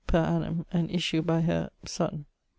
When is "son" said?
1.85-2.25